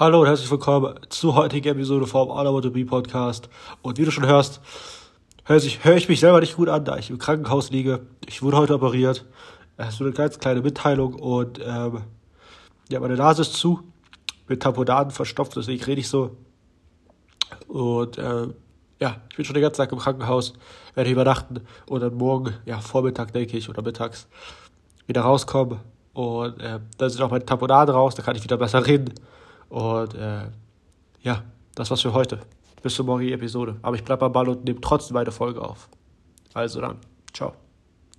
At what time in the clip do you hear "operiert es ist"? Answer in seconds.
8.74-10.00